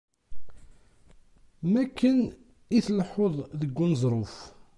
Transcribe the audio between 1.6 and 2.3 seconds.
Mi akken